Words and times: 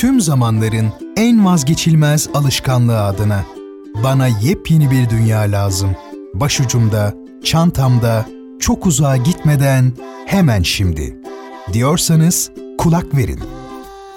tüm 0.00 0.20
zamanların 0.20 0.92
en 1.16 1.44
vazgeçilmez 1.46 2.28
alışkanlığı 2.34 3.00
adına. 3.00 3.44
Bana 4.04 4.26
yepyeni 4.26 4.90
bir 4.90 5.10
dünya 5.10 5.40
lazım. 5.40 5.96
Başucumda, 6.34 7.14
çantamda, 7.44 8.26
çok 8.60 8.86
uzağa 8.86 9.16
gitmeden 9.16 9.92
hemen 10.26 10.62
şimdi. 10.62 11.16
Diyorsanız 11.72 12.50
kulak 12.78 13.16
verin. 13.16 13.40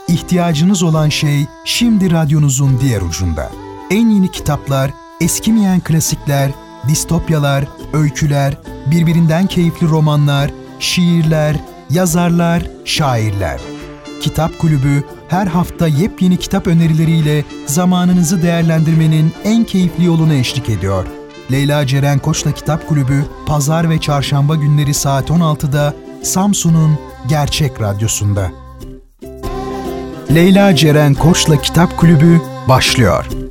İhtiyacınız 0.07 0.83
olan 0.83 1.09
şey 1.09 1.45
şimdi 1.65 2.11
radyonuzun 2.11 2.79
diğer 2.81 3.01
ucunda. 3.01 3.51
En 3.91 4.09
yeni 4.09 4.31
kitaplar, 4.31 4.91
eskimeyen 5.21 5.79
klasikler, 5.79 6.51
distopyalar, 6.87 7.67
öyküler, 7.93 8.57
birbirinden 8.91 9.47
keyifli 9.47 9.89
romanlar, 9.89 10.51
şiirler, 10.79 11.55
yazarlar, 11.89 12.63
şairler. 12.85 13.61
Kitap 14.21 14.59
Kulübü 14.59 15.03
her 15.33 15.47
hafta 15.47 15.87
yepyeni 15.87 16.37
kitap 16.37 16.67
önerileriyle 16.67 17.43
zamanınızı 17.65 18.41
değerlendirmenin 18.41 19.33
en 19.43 19.63
keyifli 19.63 20.05
yolunu 20.05 20.33
eşlik 20.33 20.69
ediyor. 20.69 21.05
Leyla 21.51 21.87
Ceren 21.87 22.19
Koç'la 22.19 22.51
Kitap 22.51 22.87
Kulübü 22.87 23.25
pazar 23.45 23.89
ve 23.89 23.99
çarşamba 23.99 24.55
günleri 24.55 24.93
saat 24.93 25.29
16'da 25.29 25.93
Samsun'un 26.23 26.99
Gerçek 27.29 27.81
Radyosu'nda. 27.81 28.51
Leyla 30.35 30.75
Ceren 30.75 31.13
Koç'la 31.13 31.61
Kitap 31.61 31.97
Kulübü 31.97 32.41
başlıyor. 32.69 33.42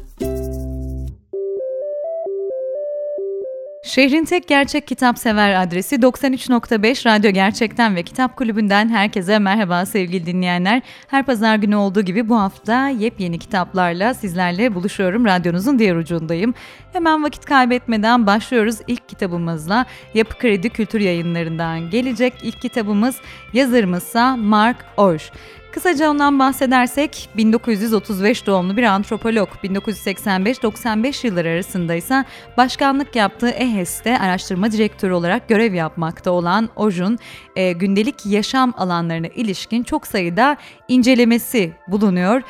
Şehrin 3.95 4.25
tek 4.25 4.49
gerçek 4.49 4.87
kitap 4.87 5.19
sever 5.19 5.63
adresi 5.63 5.97
93.5 5.97 7.07
Radyo 7.07 7.31
Gerçekten 7.31 7.97
ve 7.97 8.03
Kitap 8.03 8.37
Kulübü'nden 8.37 8.89
herkese 8.89 9.39
merhaba 9.39 9.87
sevgili 9.87 10.27
dinleyenler. 10.27 10.83
Her 11.09 11.27
pazar 11.27 11.57
günü 11.57 11.77
olduğu 11.77 12.01
gibi 12.01 12.29
bu 12.29 12.41
hafta 12.41 12.89
yepyeni 12.89 13.39
kitaplarla 13.39 14.15
sizlerle 14.15 14.75
buluşuyorum. 14.75 15.25
Radyonuzun 15.25 15.79
diğer 15.79 15.97
ucundayım. 15.97 16.55
Hemen 16.93 17.25
vakit 17.25 17.45
kaybetmeden 17.45 18.27
başlıyoruz 18.27 18.77
ilk 18.87 19.09
kitabımızla. 19.09 19.87
Yapı 20.15 20.39
Kredi 20.39 20.71
Kültür 20.71 21.01
Yayınları'ndan 21.01 21.91
gelecek 21.91 22.33
ilk 22.43 22.61
kitabımız 22.61 23.17
yazarımızsa 23.53 24.37
Mark 24.37 24.77
Orş. 24.97 25.31
Kısaca 25.73 26.11
ondan 26.11 26.39
bahsedersek 26.39 27.29
1935 27.37 28.47
doğumlu 28.47 28.77
bir 28.77 28.83
antropolog 28.83 29.49
1985-95 29.49 31.27
yılları 31.27 31.49
arasında 31.49 31.95
ise 31.95 32.25
başkanlık 32.57 33.17
yaptığı 33.17 33.49
EHES'te 33.49 34.19
araştırma 34.19 34.73
direktörü 34.73 35.13
olarak 35.13 35.49
görev 35.49 35.75
yapmakta 35.75 36.31
olan 36.31 36.69
Ojun 36.77 37.19
e, 37.57 37.73
gündelik 37.73 38.27
yaşam 38.27 38.75
alanlarına 38.77 39.27
ilişkin 39.27 39.83
çok 39.83 40.07
sayıda 40.07 40.57
incelemesi 40.89 41.73
bulunuyor. 41.89 42.43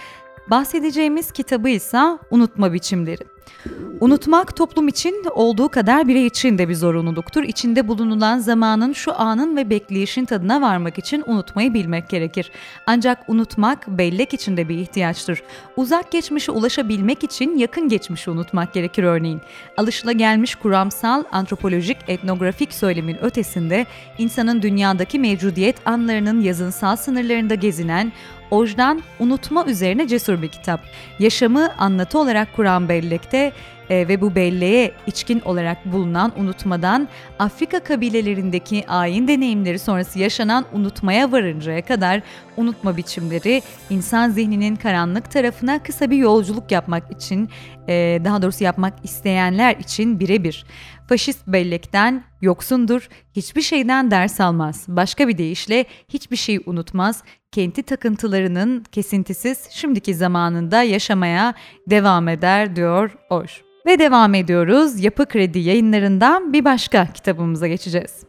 Bahsedeceğimiz 0.50 1.32
kitabı 1.32 1.68
ise 1.68 1.98
Unutma 2.30 2.72
Biçimleri. 2.72 3.22
Unutmak 4.02 4.56
toplum 4.56 4.88
için 4.88 5.24
olduğu 5.34 5.68
kadar 5.68 6.08
birey 6.08 6.26
için 6.26 6.58
de 6.58 6.68
bir 6.68 6.74
zorunluluktur. 6.74 7.42
İçinde 7.42 7.88
bulunulan 7.88 8.38
zamanın, 8.38 8.92
şu 8.92 9.20
anın 9.20 9.56
ve 9.56 9.70
bekleyişin 9.70 10.24
tadına 10.24 10.60
varmak 10.60 10.98
için 10.98 11.24
unutmayı 11.26 11.74
bilmek 11.74 12.08
gerekir. 12.08 12.50
Ancak 12.86 13.28
unutmak 13.28 13.88
bellek 13.88 14.34
içinde 14.34 14.68
bir 14.68 14.78
ihtiyaçtır. 14.78 15.42
Uzak 15.76 16.10
geçmişe 16.10 16.52
ulaşabilmek 16.52 17.24
için 17.24 17.56
yakın 17.56 17.88
geçmişi 17.88 18.30
unutmak 18.30 18.74
gerekir 18.74 19.02
örneğin. 19.02 19.40
Alışılagelmiş 19.76 20.54
kuramsal, 20.54 21.24
antropolojik, 21.32 21.96
etnografik 22.08 22.74
söylemin 22.74 23.24
ötesinde 23.24 23.86
insanın 24.18 24.62
dünyadaki 24.62 25.18
mevcudiyet 25.18 25.86
anlarının 25.86 26.40
yazınsal 26.40 26.96
sınırlarında 26.96 27.54
gezinen, 27.54 28.12
Ojdan 28.52 29.02
unutma 29.18 29.64
üzerine 29.66 30.08
cesur 30.08 30.42
bir 30.42 30.48
kitap. 30.48 30.80
Yaşamı 31.18 31.72
anlatı 31.78 32.18
olarak 32.18 32.56
kuran 32.56 32.88
bellekte 32.88 33.52
e, 33.90 34.08
ve 34.08 34.20
bu 34.20 34.34
belleğe 34.34 34.92
içkin 35.06 35.40
olarak 35.40 35.92
bulunan 35.92 36.32
unutmadan 36.36 37.08
Afrika 37.38 37.80
kabilelerindeki 37.80 38.84
ayin 38.88 39.28
deneyimleri 39.28 39.78
sonrası 39.78 40.18
yaşanan 40.18 40.64
unutmaya 40.72 41.32
varıncaya 41.32 41.82
kadar 41.82 42.22
unutma 42.56 42.96
biçimleri 42.96 43.62
insan 43.90 44.30
zihninin 44.30 44.76
karanlık 44.76 45.30
tarafına 45.30 45.82
kısa 45.82 46.10
bir 46.10 46.16
yolculuk 46.16 46.72
yapmak 46.72 47.12
için 47.12 47.48
e, 47.88 48.20
daha 48.24 48.42
doğrusu 48.42 48.64
yapmak 48.64 48.94
isteyenler 49.04 49.76
için 49.76 50.20
birebir. 50.20 50.64
Faşist 51.08 51.46
bellekten 51.46 52.24
yoksundur, 52.40 53.08
hiçbir 53.36 53.62
şeyden 53.62 54.10
ders 54.10 54.40
almaz. 54.40 54.84
Başka 54.88 55.28
bir 55.28 55.38
deyişle 55.38 55.84
hiçbir 56.08 56.36
şey 56.36 56.60
unutmaz, 56.66 57.22
kenti 57.52 57.82
takıntılarının 57.82 58.84
kesintisiz 58.92 59.68
şimdiki 59.70 60.14
zamanında 60.14 60.82
yaşamaya 60.82 61.54
devam 61.86 62.28
eder 62.28 62.76
diyor 62.76 63.16
Oş. 63.30 63.62
Ve 63.86 63.98
devam 63.98 64.34
ediyoruz. 64.34 65.04
Yapı 65.04 65.26
Kredi 65.26 65.58
yayınlarından 65.58 66.52
bir 66.52 66.64
başka 66.64 67.06
kitabımıza 67.12 67.68
geçeceğiz. 67.68 68.24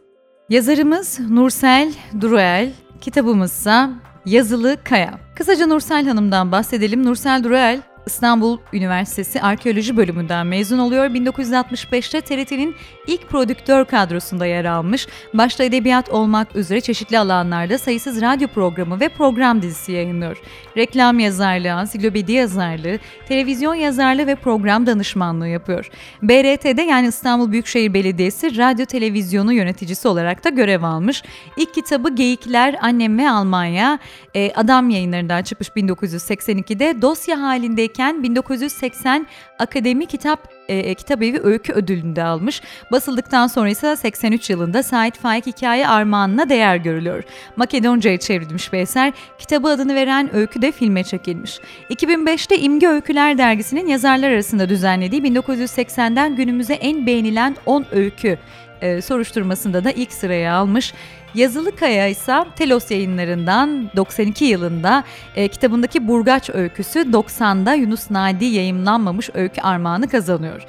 Yazarımız 0.48 1.20
Nursel 1.30 1.92
Duruel, 2.20 2.72
kitabımızsa 3.00 3.90
Yazılı 4.26 4.76
Kaya. 4.84 5.18
Kısaca 5.36 5.66
Nursel 5.66 6.06
Hanım'dan 6.06 6.52
bahsedelim. 6.52 7.04
Nursel 7.04 7.44
Duruel 7.44 7.80
İstanbul 8.06 8.58
Üniversitesi 8.72 9.42
Arkeoloji 9.42 9.96
Bölümünden 9.96 10.46
mezun 10.46 10.78
oluyor. 10.78 11.06
1965'te 11.06 12.20
TRT'nin 12.20 12.76
ilk 13.06 13.28
prodüktör 13.28 13.84
kadrosunda 13.84 14.46
yer 14.46 14.64
almış. 14.64 15.06
Başta 15.34 15.64
edebiyat 15.64 16.10
olmak 16.10 16.56
üzere 16.56 16.80
çeşitli 16.80 17.18
alanlarda 17.18 17.78
sayısız 17.78 18.22
radyo 18.22 18.48
programı 18.48 19.00
ve 19.00 19.08
program 19.08 19.62
dizisi 19.62 19.92
yayınlıyor. 19.92 20.36
Reklam 20.76 21.18
yazarlığı, 21.18 21.72
ansiklopedi 21.72 22.32
yazarlığı, 22.32 22.98
televizyon 23.28 23.74
yazarlığı 23.74 24.26
ve 24.26 24.34
program 24.34 24.86
danışmanlığı 24.86 25.48
yapıyor. 25.48 25.90
BRT'de 26.22 26.82
yani 26.82 27.08
İstanbul 27.08 27.52
Büyükşehir 27.52 27.94
Belediyesi 27.94 28.56
radyo 28.56 28.86
televizyonu 28.86 29.52
yöneticisi 29.52 30.08
olarak 30.08 30.44
da 30.44 30.48
görev 30.48 30.82
almış. 30.82 31.22
İlk 31.56 31.74
kitabı 31.74 32.14
Geyikler, 32.14 32.76
Annem 32.80 33.18
ve 33.18 33.30
Almanya, 33.30 33.98
e, 34.34 34.52
Adam 34.54 34.90
yayınlarından 34.90 35.42
çıkmış 35.42 35.68
1982'de 35.68 37.02
dosya 37.02 37.40
halinde 37.40 37.93
yaşındayken 37.98 38.22
1980 38.22 39.26
Akademi 39.58 40.06
Kitap 40.06 40.48
e, 40.68 40.94
Kitabevi 40.94 41.40
Öykü 41.42 41.72
Ödülünü 41.72 42.16
de 42.16 42.24
almış. 42.24 42.62
Basıldıktan 42.92 43.46
sonra 43.46 43.68
ise 43.68 43.96
83 43.96 44.50
yılında 44.50 44.82
Said 44.82 45.14
Faik 45.14 45.46
Hikaye 45.46 45.88
Armağanına 45.88 46.48
değer 46.48 46.76
görülüyor. 46.76 47.22
Makedonca'ya 47.56 48.18
çevrilmiş 48.18 48.72
bir 48.72 48.78
eser. 48.78 49.12
Kitabı 49.38 49.68
adını 49.68 49.94
veren 49.94 50.34
öykü 50.34 50.62
de 50.62 50.72
filme 50.72 51.04
çekilmiş. 51.04 51.60
2005'te 51.90 52.58
İmge 52.58 52.88
Öyküler 52.88 53.38
dergisinin 53.38 53.86
yazarlar 53.86 54.30
arasında 54.30 54.68
düzenlediği 54.68 55.22
1980'den 55.22 56.36
günümüze 56.36 56.74
en 56.74 57.06
beğenilen 57.06 57.56
10 57.66 57.86
öykü 57.92 58.38
e, 58.84 59.02
soruşturmasında 59.02 59.84
da 59.84 59.90
ilk 59.90 60.12
sıraya 60.12 60.54
almış. 60.54 60.94
Yazılı 61.34 61.76
Kaya 61.76 62.06
ise 62.06 62.44
Telos 62.56 62.90
yayınlarından 62.90 63.90
92 63.96 64.44
yılında 64.44 65.04
e, 65.36 65.48
kitabındaki 65.48 66.08
Burgaç 66.08 66.50
öyküsü 66.50 66.98
90'da 66.98 67.74
Yunus 67.74 68.10
Nadi 68.10 68.44
yayımlanmamış 68.44 69.30
öykü 69.34 69.60
armağanı 69.60 70.08
kazanıyor. 70.08 70.62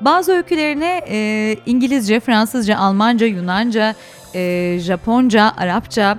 Bazı 0.00 0.32
öykülerine 0.32 1.00
e, 1.08 1.56
İngilizce, 1.66 2.20
Fransızca, 2.20 2.78
Almanca, 2.78 3.26
Yunanca, 3.26 3.94
e, 4.34 4.78
Japonca, 4.80 5.52
Arapça, 5.56 6.18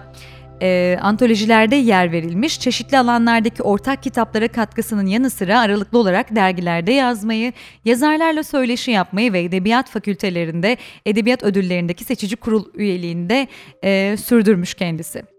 e, 0.64 0.98
antolojilerde 1.02 1.76
yer 1.76 2.12
verilmiş, 2.12 2.60
çeşitli 2.60 2.98
alanlardaki 2.98 3.64
ortak 3.64 4.04
kitaplara 4.04 4.48
katkısının 4.48 5.06
yanı 5.06 5.30
sıra 5.30 5.60
aralıklı 5.60 5.98
olarak 5.98 6.36
dergilerde 6.36 6.94
yazmayı, 6.94 7.54
yazarlarla 7.86 8.44
söyleşi 8.44 8.92
yapmayı 8.92 9.34
ve 9.34 9.44
edebiyat 9.44 9.90
fakültelerinde 9.90 10.78
edebiyat 11.06 11.44
ödüllerindeki 11.44 12.04
seçici 12.04 12.36
kurul 12.36 12.66
üyeliğinde 12.74 13.48
e, 13.84 14.18
sürdürmüş 14.18 14.74
kendisi. 14.74 15.33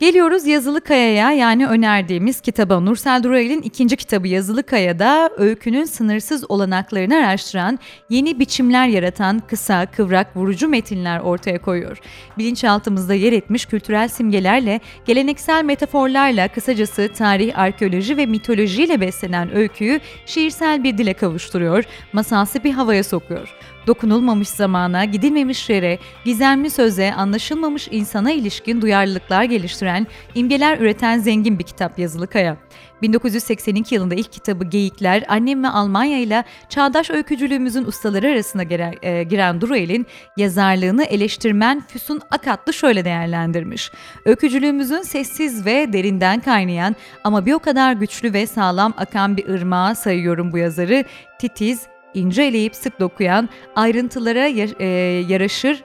Geliyoruz 0.00 0.46
Yazılı 0.46 0.80
Kaya'ya 0.80 1.32
yani 1.32 1.66
önerdiğimiz 1.66 2.40
kitaba. 2.40 2.80
Nursel 2.80 3.22
Durayel'in 3.22 3.62
ikinci 3.62 3.96
kitabı 3.96 4.28
Yazılı 4.28 4.62
Kaya'da 4.62 5.30
öykünün 5.36 5.84
sınırsız 5.84 6.50
olanaklarını 6.50 7.16
araştıran, 7.16 7.78
yeni 8.10 8.38
biçimler 8.38 8.86
yaratan 8.88 9.38
kısa, 9.38 9.86
kıvrak, 9.86 10.36
vurucu 10.36 10.68
metinler 10.68 11.20
ortaya 11.20 11.58
koyuyor. 11.60 11.98
Bilinçaltımızda 12.38 13.14
yer 13.14 13.32
etmiş 13.32 13.66
kültürel 13.66 14.08
simgelerle, 14.08 14.80
geleneksel 15.04 15.64
metaforlarla, 15.64 16.48
kısacası 16.48 17.10
tarih, 17.16 17.58
arkeoloji 17.58 18.16
ve 18.16 18.26
mitolojiyle 18.26 19.00
beslenen 19.00 19.54
öyküyü 19.54 20.00
şiirsel 20.26 20.84
bir 20.84 20.98
dile 20.98 21.14
kavuşturuyor, 21.14 21.84
masalsı 22.12 22.64
bir 22.64 22.72
havaya 22.72 23.04
sokuyor. 23.04 23.54
Dokunulmamış 23.86 24.48
zamana, 24.48 25.04
gidilmemiş 25.04 25.70
yere, 25.70 25.98
gizemli 26.24 26.70
söze, 26.70 27.12
anlaşılmamış 27.14 27.88
insana 27.90 28.32
ilişkin 28.32 28.82
duyarlılıklar 28.82 29.44
geliştiren, 29.44 30.06
imgeler 30.34 30.78
üreten 30.78 31.18
zengin 31.18 31.58
bir 31.58 31.64
kitap 31.64 31.98
yazılı 31.98 32.26
Kaya. 32.26 32.56
1982 33.02 33.94
yılında 33.94 34.14
ilk 34.14 34.32
kitabı 34.32 34.64
Geyikler, 34.64 35.24
annem 35.28 35.62
ve 35.62 35.68
Almanya 35.68 36.18
ile 36.18 36.44
çağdaş 36.68 37.10
öykücülüğümüzün 37.10 37.84
ustaları 37.84 38.26
arasına 38.26 38.62
giren, 38.62 38.94
e, 39.02 39.22
giren 39.22 39.60
Duruel'in 39.60 40.06
yazarlığını 40.36 41.04
eleştirmen 41.04 41.82
Füsun 41.88 42.20
Akatlı 42.30 42.72
şöyle 42.72 43.04
değerlendirmiş. 43.04 43.90
Öykücülüğümüzün 44.24 45.02
sessiz 45.02 45.66
ve 45.66 45.92
derinden 45.92 46.40
kaynayan 46.40 46.96
ama 47.24 47.46
bir 47.46 47.52
o 47.52 47.58
kadar 47.58 47.92
güçlü 47.92 48.32
ve 48.32 48.46
sağlam 48.46 48.94
akan 48.96 49.36
bir 49.36 49.48
ırmağa 49.48 49.94
sayıyorum 49.94 50.52
bu 50.52 50.58
yazarı. 50.58 51.04
Titiz, 51.38 51.86
ince 52.14 52.42
eleyip 52.42 52.74
sık 52.74 53.00
dokuyan, 53.00 53.48
ayrıntılara 53.76 54.48
e, 54.78 54.86
yaraşır, 55.28 55.84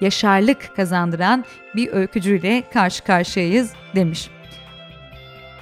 yaşarlık 0.00 0.76
kazandıran 0.76 1.44
bir 1.76 1.92
öykücüyle 1.92 2.62
karşı 2.72 3.04
karşıyayız 3.04 3.72
demiş. 3.94 4.30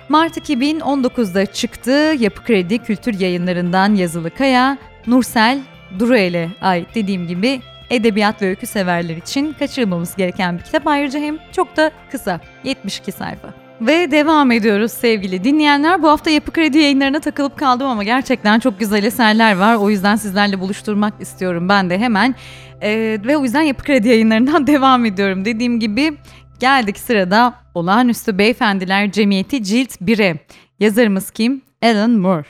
Mart 0.08 0.36
2019'da 0.36 1.46
çıktı 1.46 2.14
Yapı 2.18 2.44
Kredi 2.44 2.78
Kültür 2.78 3.20
Yayınlarından 3.20 3.94
yazılı 3.94 4.30
Kaya, 4.30 4.78
Nursel 5.06 5.60
Duruel'e 5.98 6.48
ait 6.60 6.88
dediğim 6.94 7.26
gibi 7.26 7.60
edebiyat 7.90 8.42
ve 8.42 8.46
öykü 8.46 8.66
severler 8.66 9.16
için 9.16 9.52
kaçırmamız 9.52 10.16
gereken 10.16 10.58
bir 10.58 10.64
kitap. 10.64 10.86
Ayrıca 10.86 11.20
hem 11.20 11.38
çok 11.52 11.76
da 11.76 11.90
kısa, 12.10 12.40
72 12.64 13.12
sayfa. 13.12 13.65
Ve 13.80 14.10
devam 14.10 14.50
ediyoruz 14.50 14.92
sevgili 14.92 15.44
dinleyenler. 15.44 16.02
Bu 16.02 16.08
hafta 16.08 16.30
Yapı 16.30 16.52
Kredi 16.52 16.78
yayınlarına 16.78 17.20
takılıp 17.20 17.58
kaldım 17.58 17.86
ama 17.86 18.04
gerçekten 18.04 18.58
çok 18.58 18.80
güzel 18.80 19.04
eserler 19.04 19.56
var. 19.56 19.74
O 19.74 19.90
yüzden 19.90 20.16
sizlerle 20.16 20.60
buluşturmak 20.60 21.14
istiyorum 21.20 21.68
ben 21.68 21.90
de 21.90 21.98
hemen. 21.98 22.34
Ee, 22.82 23.18
ve 23.24 23.36
o 23.36 23.44
yüzden 23.44 23.62
Yapı 23.62 23.84
Kredi 23.84 24.08
yayınlarından 24.08 24.66
devam 24.66 25.04
ediyorum. 25.04 25.44
Dediğim 25.44 25.80
gibi 25.80 26.14
geldik 26.60 26.98
sırada 26.98 27.54
Olağanüstü 27.74 28.38
Beyefendiler 28.38 29.12
Cemiyeti 29.12 29.64
Cilt 29.64 30.00
1'e. 30.00 30.36
Yazarımız 30.80 31.30
kim? 31.30 31.62
Alan 31.82 32.10
Moore. 32.10 32.44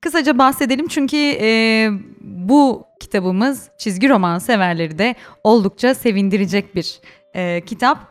Kısaca 0.00 0.38
bahsedelim 0.38 0.88
çünkü 0.88 1.16
e, 1.16 1.88
bu 2.20 2.86
kitabımız 3.00 3.68
çizgi 3.78 4.08
roman 4.08 4.38
severleri 4.38 4.98
de 4.98 5.14
oldukça 5.44 5.94
sevindirecek 5.94 6.76
bir 6.76 7.00
e, 7.34 7.60
kitap. 7.60 8.09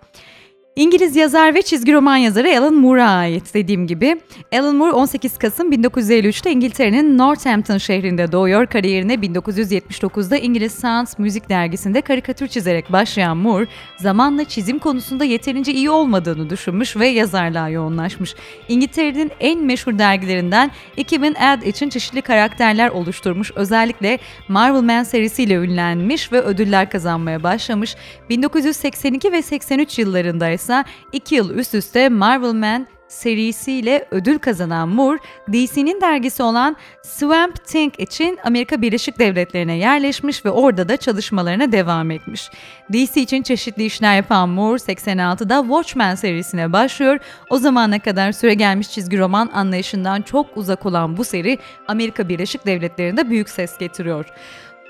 İngiliz 0.79 1.15
yazar 1.15 1.55
ve 1.55 1.61
çizgi 1.61 1.93
roman 1.93 2.17
yazarı 2.17 2.59
Alan 2.59 2.73
Moore'a 2.73 3.09
ait 3.09 3.53
dediğim 3.53 3.87
gibi. 3.87 4.21
Alan 4.53 4.75
Moore 4.75 4.91
18 4.91 5.37
Kasım 5.37 5.71
1953'te 5.71 6.51
İngiltere'nin 6.51 7.17
Northampton 7.17 7.77
şehrinde 7.77 8.31
doğuyor. 8.31 8.65
Kariyerine 8.65 9.13
1979'da 9.13 10.37
İngiliz 10.37 10.71
Science 10.71 11.11
Müzik 11.17 11.49
dergisinde 11.49 12.01
karikatür 12.01 12.47
çizerek 12.47 12.91
başlayan 12.91 13.37
Moore, 13.37 13.67
zamanla 13.97 14.43
çizim 14.43 14.79
konusunda 14.79 15.25
yeterince 15.25 15.71
iyi 15.73 15.89
olmadığını 15.89 16.49
düşünmüş 16.49 16.97
ve 16.97 17.07
yazarlığa 17.07 17.69
yoğunlaşmış. 17.69 18.35
İngiltere'nin 18.67 19.31
en 19.39 19.65
meşhur 19.65 19.99
dergilerinden 19.99 20.71
2000 20.97 21.35
Ad 21.35 21.61
için 21.61 21.89
çeşitli 21.89 22.21
karakterler 22.21 22.89
oluşturmuş. 22.89 23.51
Özellikle 23.55 24.19
Marvel 24.47 24.81
Man 24.81 25.03
serisiyle 25.03 25.53
ünlenmiş 25.53 26.31
ve 26.31 26.41
ödüller 26.41 26.89
kazanmaya 26.89 27.43
başlamış. 27.43 27.95
1982 28.29 29.31
ve 29.31 29.41
83 29.41 29.99
yıllarında 29.99 30.49
ise 30.49 30.68
ise 30.69 30.83
2 31.11 31.35
yıl 31.35 31.49
üst 31.49 31.75
üste 31.75 32.09
Marvel 32.09 32.53
Man 32.53 32.87
serisiyle 33.07 34.07
ödül 34.11 34.39
kazanan 34.39 34.89
Moore, 34.89 35.19
DC'nin 35.47 36.01
dergisi 36.01 36.43
olan 36.43 36.75
Swamp 37.03 37.65
Thing 37.65 37.93
için 37.99 38.39
Amerika 38.43 38.81
Birleşik 38.81 39.19
Devletleri'ne 39.19 39.77
yerleşmiş 39.77 40.45
ve 40.45 40.49
orada 40.49 40.89
da 40.89 40.97
çalışmalarına 40.97 41.71
devam 41.71 42.11
etmiş. 42.11 42.49
DC 42.93 43.21
için 43.21 43.43
çeşitli 43.43 43.85
işler 43.85 44.15
yapan 44.15 44.49
Moore, 44.49 44.79
86'da 44.79 45.61
Watchmen 45.61 46.15
serisine 46.15 46.73
başlıyor. 46.73 47.19
O 47.49 47.57
zamana 47.57 47.99
kadar 47.99 48.31
süre 48.31 48.53
gelmiş 48.53 48.91
çizgi 48.91 49.19
roman 49.19 49.49
anlayışından 49.53 50.21
çok 50.21 50.57
uzak 50.57 50.85
olan 50.85 51.17
bu 51.17 51.23
seri 51.23 51.57
Amerika 51.87 52.29
Birleşik 52.29 52.65
Devletleri'nde 52.65 53.29
büyük 53.29 53.49
ses 53.49 53.77
getiriyor. 53.77 54.25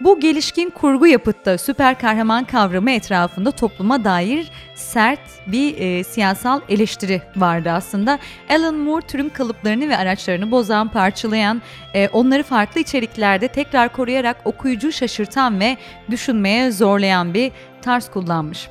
Bu 0.01 0.19
gelişkin 0.19 0.69
kurgu 0.69 1.07
yapıtta 1.07 1.57
süper 1.57 1.99
kahraman 1.99 2.43
kavramı 2.43 2.91
etrafında 2.91 3.51
topluma 3.51 4.03
dair 4.03 4.51
sert 4.75 5.19
bir 5.47 5.77
e, 5.77 6.03
siyasal 6.03 6.61
eleştiri 6.69 7.21
vardı 7.35 7.71
aslında. 7.71 8.19
Alan 8.49 8.75
Moore 8.75 9.05
türün 9.05 9.29
kalıplarını 9.29 9.89
ve 9.89 9.97
araçlarını 9.97 10.51
bozan, 10.51 10.87
parçalayan, 10.87 11.61
e, 11.93 12.07
onları 12.07 12.43
farklı 12.43 12.81
içeriklerde 12.81 13.47
tekrar 13.47 13.93
koruyarak 13.93 14.37
okuyucu 14.45 14.91
şaşırtan 14.91 15.59
ve 15.59 15.77
düşünmeye 16.09 16.71
zorlayan 16.71 17.33
bir 17.33 17.51
tarz 17.81 18.09
kullanmış. 18.09 18.67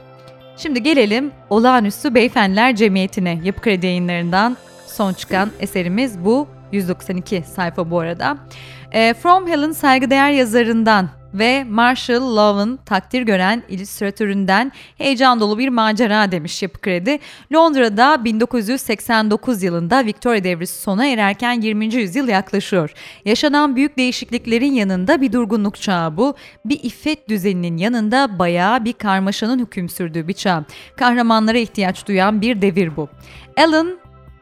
Şimdi 0.56 0.82
gelelim 0.82 1.32
Olağanüstü 1.50 2.14
Beyefendiler 2.14 2.76
Cemiyeti'ne. 2.76 3.40
Yapı 3.44 3.60
Kredi 3.60 3.86
yayınlarından 3.86 4.56
son 4.86 5.12
çıkan 5.12 5.50
eserimiz 5.60 6.24
bu. 6.24 6.48
192 6.72 7.42
sayfa 7.54 7.90
bu 7.90 8.00
arada. 8.00 8.36
E, 8.92 9.14
From 9.14 9.48
Hell'ın 9.48 9.72
saygıdeğer 9.72 10.30
yazarından 10.30 11.17
ve 11.34 11.64
Marshall 11.64 12.36
Love'ın 12.36 12.76
takdir 12.76 13.22
gören 13.22 13.62
illüstratöründen 13.68 14.72
heyecan 14.98 15.40
dolu 15.40 15.58
bir 15.58 15.68
macera 15.68 16.32
demiş 16.32 16.62
Yapı 16.62 16.80
Kredi. 16.80 17.18
Londra'da 17.52 18.24
1989 18.24 19.62
yılında 19.62 20.04
Victoria 20.04 20.44
devrisi 20.44 20.82
sona 20.82 21.06
ererken 21.06 21.60
20. 21.60 21.94
yüzyıl 21.94 22.28
yaklaşıyor. 22.28 22.92
Yaşanan 23.24 23.76
büyük 23.76 23.98
değişikliklerin 23.98 24.72
yanında 24.72 25.20
bir 25.20 25.32
durgunluk 25.32 25.80
çağı 25.80 26.16
bu. 26.16 26.34
Bir 26.64 26.80
iffet 26.82 27.28
düzeninin 27.28 27.76
yanında 27.76 28.38
bayağı 28.38 28.84
bir 28.84 28.92
karmaşanın 28.92 29.58
hüküm 29.58 29.88
sürdüğü 29.88 30.28
bir 30.28 30.32
çağ. 30.32 30.64
Kahramanlara 30.96 31.58
ihtiyaç 31.58 32.08
duyan 32.08 32.40
bir 32.40 32.62
devir 32.62 32.96
bu. 32.96 33.08
Alan 33.56 33.98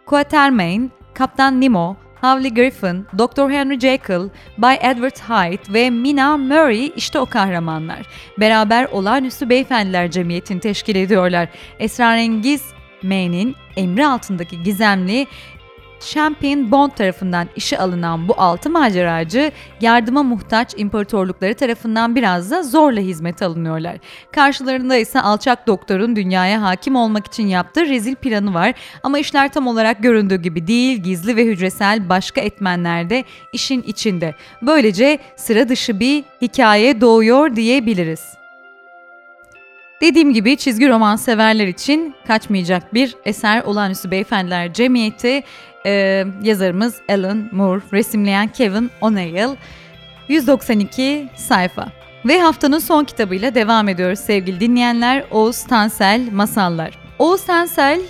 Quatermain, 0.07 0.91
Kaptan 1.15 1.61
Nemo, 1.61 1.97
Howley 2.21 2.55
Griffin, 2.55 3.07
Dr. 3.19 3.51
Henry 3.51 3.81
Jekyll, 3.81 4.29
Bay 4.59 4.79
Edward 4.83 5.17
Hyde 5.17 5.73
ve 5.73 5.91
Mina 5.91 6.37
Murray 6.37 6.93
işte 6.97 7.19
o 7.19 7.27
kahramanlar. 7.27 8.07
Beraber 8.39 8.85
olağanüstü 8.85 9.49
beyefendiler 9.49 10.11
cemiyetini 10.11 10.61
teşkil 10.61 10.97
ediyorlar. 10.97 11.49
Esrarengiz 11.79 12.63
May'nin 13.03 13.57
emri 13.77 14.07
altındaki 14.07 14.63
gizemli 14.63 15.27
Champion 16.01 16.71
Bond 16.71 16.91
tarafından 16.91 17.49
işe 17.57 17.79
alınan 17.79 18.29
bu 18.29 18.35
altı 18.37 18.71
maceracı 18.71 19.53
yardıma 19.81 20.23
muhtaç 20.23 20.75
imparatorlukları 20.77 21.55
tarafından 21.55 22.17
biraz 22.17 22.51
da 22.51 22.63
zorla 22.63 23.01
hizmet 23.01 23.43
alınıyorlar. 23.43 23.97
Karşılarında 24.33 24.97
ise 24.97 25.21
alçak 25.21 25.67
doktorun 25.67 26.17
dünyaya 26.17 26.63
hakim 26.63 26.97
olmak 26.97 27.27
için 27.27 27.47
yaptığı 27.47 27.87
rezil 27.87 28.15
planı 28.15 28.55
var 28.55 28.75
ama 29.03 29.19
işler 29.19 29.53
tam 29.53 29.67
olarak 29.67 30.03
göründüğü 30.03 30.43
gibi 30.43 30.67
değil, 30.67 31.03
gizli 31.03 31.37
ve 31.37 31.45
hücresel 31.45 32.09
başka 32.09 32.41
etmenlerde 32.41 33.25
işin 33.53 33.83
içinde. 33.83 34.35
Böylece 34.63 35.19
sıra 35.37 35.69
dışı 35.69 36.01
bir 36.01 36.25
hikaye 36.43 37.01
doğuyor 37.01 37.57
diyebiliriz. 37.57 38.37
Dediğim 40.01 40.33
gibi 40.33 40.57
çizgi 40.57 40.89
roman 40.89 41.17
severler 41.17 41.67
için 41.67 42.15
kaçmayacak 42.27 42.95
bir 42.95 43.15
eser 43.25 43.63
Olağanüstü 43.63 44.11
Beyefendiler 44.11 44.73
Cemiyeti 44.73 45.43
e, 45.87 46.25
yazarımız 46.43 46.95
Alan 47.09 47.49
Moore, 47.53 47.83
resimleyen 47.93 48.49
Kevin 48.49 48.91
O'Neill. 49.01 49.57
192 50.29 51.29
sayfa. 51.37 51.89
Ve 52.25 52.41
haftanın 52.41 52.79
son 52.79 53.05
kitabıyla 53.05 53.55
devam 53.55 53.89
ediyoruz 53.89 54.19
sevgili 54.19 54.61
dinleyenler. 54.61 55.25
Oğuz 55.31 55.65
Tansel 55.65 56.29
Masallar. 56.33 56.99
Oğuz 57.19 57.45
Tansel 57.45 58.01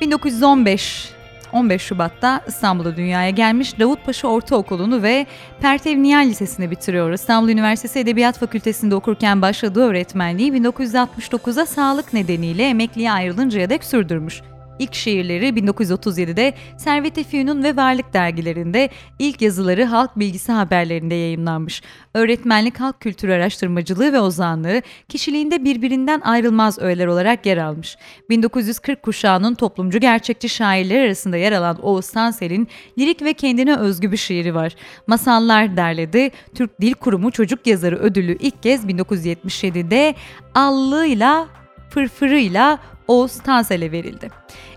1915 0.00 1.18
15 1.52 1.82
Şubat'ta 1.82 2.40
İstanbul'da 2.48 2.96
dünyaya 2.96 3.30
gelmiş 3.30 3.78
Davutpaşa 3.78 4.28
Ortaokulu'nu 4.28 5.02
ve 5.02 5.26
Pertev 5.60 6.02
Nihal 6.02 6.26
Lisesi'ni 6.26 6.70
bitiriyor. 6.70 7.12
İstanbul 7.12 7.48
Üniversitesi 7.48 7.98
Edebiyat 7.98 8.38
Fakültesi'nde 8.38 8.94
okurken 8.94 9.42
başladığı 9.42 9.80
öğretmenliği 9.84 10.52
1969'a 10.52 11.66
sağlık 11.66 12.12
nedeniyle 12.12 12.68
emekliye 12.68 13.12
ayrılıncaya 13.12 13.70
dek 13.70 13.84
sürdürmüş. 13.84 14.42
İlk 14.78 14.94
şiirleri 14.94 15.48
1937'de 15.48 16.54
Servet 16.76 17.18
Efyun'un 17.18 17.64
ve 17.64 17.76
Varlık 17.76 18.12
dergilerinde, 18.12 18.88
ilk 19.18 19.42
yazıları 19.42 19.84
Halk 19.84 20.18
Bilgisi 20.18 20.52
haberlerinde 20.52 21.14
yayınlanmış. 21.14 21.82
Öğretmenlik, 22.14 22.80
halk 22.80 23.00
kültürü 23.00 23.32
araştırmacılığı 23.32 24.12
ve 24.12 24.20
ozanlığı 24.20 24.82
kişiliğinde 25.08 25.64
birbirinden 25.64 26.20
ayrılmaz 26.20 26.78
öğeler 26.78 27.06
olarak 27.06 27.46
yer 27.46 27.56
almış. 27.56 27.96
1940 28.30 29.02
kuşağının 29.02 29.54
toplumcu 29.54 29.98
gerçekçi 29.98 30.48
şairleri 30.48 31.06
arasında 31.06 31.36
yer 31.36 31.52
alan 31.52 31.78
Oğuz 31.82 32.10
Tansel'in 32.10 32.68
lirik 32.98 33.22
ve 33.22 33.32
kendine 33.32 33.76
özgü 33.76 34.12
bir 34.12 34.16
şiiri 34.16 34.54
var. 34.54 34.74
Masallar 35.06 35.76
derledi. 35.76 36.30
Türk 36.54 36.80
Dil 36.80 36.94
Kurumu 36.94 37.30
Çocuk 37.30 37.66
Yazarı 37.66 37.96
ödülü 37.96 38.36
ilk 38.40 38.62
kez 38.62 38.84
1977'de 38.84 40.14
allığıyla, 40.54 41.46
fırfırıyla 41.90 42.78
Oğuz 43.08 43.38
Tansel'e 43.38 43.92
verildi. 43.92 44.30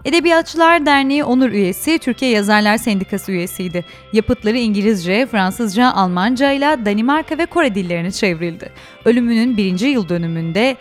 Edebiyatçılar 0.05 0.85
Derneği 0.85 1.23
onur 1.23 1.49
üyesi, 1.49 1.99
Türkiye 1.99 2.31
Yazarlar 2.31 2.77
Sendikası 2.77 3.31
üyesiydi. 3.31 3.85
Yapıtları 4.13 4.57
İngilizce, 4.57 5.25
Fransızca, 5.25 5.91
Almanca 5.91 6.51
ile 6.51 6.85
Danimarka 6.85 7.37
ve 7.37 7.45
Kore 7.45 7.75
dillerine 7.75 8.11
çevrildi. 8.11 8.71
Ölümünün 9.05 9.57
birinci 9.57 9.87
yıl 9.87 10.09
dönümünde 10.09 10.77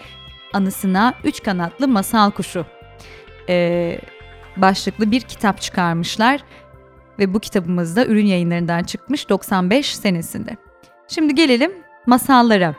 anısına 0.53 1.15
Üç 1.25 1.43
Kanatlı 1.43 1.89
Masal 1.89 2.31
Kuşu 2.31 2.67
e, 3.49 3.99
başlıklı 4.57 5.11
bir 5.11 5.21
kitap 5.21 5.61
çıkarmışlar 5.61 6.41
ve 7.19 7.35
bu 7.35 7.41
kitabımız 7.41 7.97
da 7.97 8.07
ürün 8.07 8.27
yayınlarından 8.27 8.83
çıkmış 8.83 9.29
95 9.29 9.97
senesinde. 9.97 10.57
Şimdi 11.09 11.35
gelelim 11.35 11.73
masallara. 12.07 12.75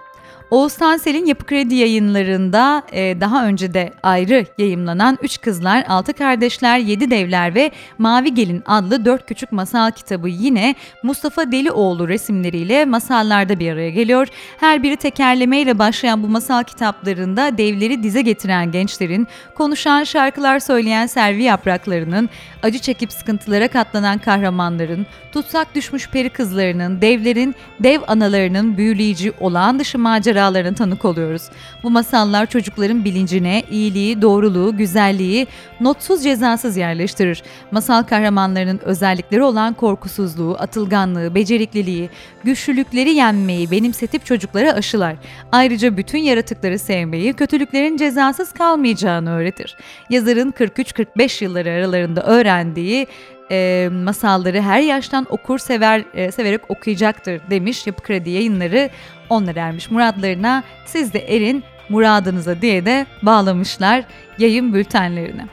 Oğuz 0.51 0.75
Tansel'in 0.75 1.25
Yapı 1.25 1.45
Kredi 1.45 1.75
yayınlarında 1.75 2.83
e, 2.91 3.21
daha 3.21 3.45
önce 3.45 3.73
de 3.73 3.93
ayrı 4.03 4.45
yayımlanan 4.57 5.17
Üç 5.21 5.41
Kızlar, 5.41 5.85
Altı 5.87 6.13
Kardeşler, 6.13 6.77
Yedi 6.79 7.11
Devler 7.11 7.55
ve 7.55 7.71
Mavi 7.97 8.33
Gelin 8.33 8.63
adlı 8.65 9.05
dört 9.05 9.27
küçük 9.27 9.51
masal 9.51 9.91
kitabı 9.91 10.29
yine 10.29 10.75
Mustafa 11.03 11.51
Delioğlu 11.51 12.07
resimleriyle 12.07 12.85
masallarda 12.85 13.59
bir 13.59 13.71
araya 13.71 13.89
geliyor. 13.89 14.27
Her 14.59 14.83
biri 14.83 14.95
tekerlemeyle 14.95 15.79
başlayan 15.79 16.23
bu 16.23 16.27
masal 16.27 16.63
kitaplarında 16.63 17.57
devleri 17.57 18.03
dize 18.03 18.21
getiren 18.21 18.71
gençlerin, 18.71 19.27
konuşan 19.55 20.03
şarkılar 20.03 20.59
söyleyen 20.59 21.07
servi 21.07 21.43
yapraklarının, 21.43 22.29
acı 22.63 22.79
çekip 22.79 23.11
sıkıntılara 23.11 23.67
katlanan 23.67 24.17
kahramanların, 24.17 25.05
tutsak 25.31 25.75
düşmüş 25.75 26.09
peri 26.09 26.29
kızlarının, 26.29 27.01
devlerin, 27.01 27.55
dev 27.79 28.01
analarının 28.07 28.77
büyüleyici 28.77 29.33
olağan 29.39 29.79
dışı 29.79 29.99
maceralarına 30.41 30.75
tanık 30.75 31.05
oluyoruz. 31.05 31.49
Bu 31.83 31.89
masallar 31.89 32.45
çocukların 32.45 33.05
bilincine 33.05 33.63
iyiliği, 33.71 34.21
doğruluğu, 34.21 34.77
güzelliği 34.77 35.47
notsuz 35.79 36.23
cezasız 36.23 36.77
yerleştirir. 36.77 37.43
Masal 37.71 38.03
kahramanlarının 38.03 38.79
özellikleri 38.83 39.43
olan 39.43 39.73
korkusuzluğu, 39.73 40.55
atılganlığı, 40.59 41.35
becerikliliği, 41.35 42.09
güçlülükleri 42.43 43.09
yenmeyi 43.09 43.71
benimsetip 43.71 44.25
çocuklara 44.25 44.73
aşılar. 44.73 45.15
Ayrıca 45.51 45.97
bütün 45.97 46.19
yaratıkları 46.19 46.79
sevmeyi, 46.79 47.33
kötülüklerin 47.33 47.97
cezasız 47.97 48.51
kalmayacağını 48.51 49.31
öğretir. 49.31 49.77
Yazarın 50.09 50.51
43-45 50.51 51.43
yılları 51.43 51.69
aralarında 51.69 52.23
öğrendiği 52.23 53.07
e, 53.51 53.89
masalları 53.91 54.61
her 54.61 54.79
yaştan 54.79 55.27
okur 55.29 55.59
sever 55.59 56.03
e, 56.13 56.31
severek 56.31 56.71
okuyacaktır 56.71 57.41
demiş 57.49 57.87
Yapı 57.87 58.01
Kredi 58.03 58.29
yayınları 58.29 58.89
onlar 59.29 59.55
ermiş 59.55 59.91
muradlarına 59.91 60.63
siz 60.85 61.13
de 61.13 61.19
erin 61.19 61.63
muradınıza 61.89 62.61
diye 62.61 62.85
de 62.85 63.05
bağlamışlar 63.21 64.03
yayın 64.37 64.73
bültenlerine. 64.73 65.45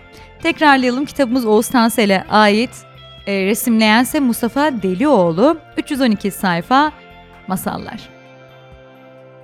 Tekrarlayalım 0.43 1.05
kitabımız 1.05 1.47
Oğuz 1.47 1.69
Tansel'e 1.69 2.25
ait 2.28 2.71
e, 3.26 3.45
resimleyense 3.45 4.21
Mustafa 4.21 4.83
Delioğlu 4.83 5.59
312 5.76 6.31
sayfa 6.31 6.93
masallar. 7.47 8.09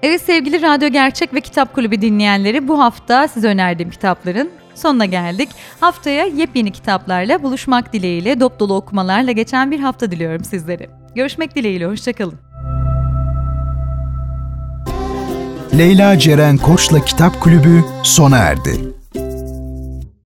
Evet 0.02 0.22
sevgili 0.22 0.62
Radyo 0.62 0.88
Gerçek 0.88 1.34
ve 1.34 1.40
Kitap 1.40 1.74
Kulübü 1.74 2.00
dinleyenleri 2.00 2.68
bu 2.68 2.78
hafta 2.78 3.28
size 3.28 3.48
önerdiğim 3.48 3.90
kitapların 3.90 4.50
sonuna 4.74 5.04
geldik. 5.04 5.48
Haftaya 5.80 6.24
yepyeni 6.24 6.72
kitaplarla 6.72 7.42
buluşmak 7.42 7.92
dileğiyle 7.92 8.40
dop 8.40 8.60
dolu 8.60 8.74
okumalarla 8.74 9.32
geçen 9.32 9.70
bir 9.70 9.80
hafta 9.80 10.10
diliyorum 10.10 10.44
sizlere. 10.44 10.90
Görüşmek 11.14 11.54
dileğiyle, 11.54 11.86
hoşçakalın. 11.86 12.38
Leyla 15.78 16.18
Ceren 16.18 16.56
Koç'la 16.56 17.04
Kitap 17.04 17.40
Kulübü 17.40 17.84
sona 18.02 18.38
erdi. 18.38 18.93